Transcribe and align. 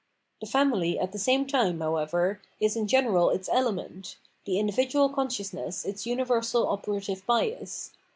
The 0.39 0.47
family 0.47 0.97
at 0.97 1.11
the 1.11 1.19
same 1.19 1.45
time, 1.45 1.79
however, 1.79 2.41
is 2.59 2.75
in 2.75 2.87
general 2.87 3.29
its 3.29 3.47
element, 3.47 4.17
the 4.45 4.57
individual 4.57 5.09
consciousness 5.09 5.85
its 5.85 6.07
universal 6.07 6.67
operative 6.67 7.23
basis. 7.27 7.91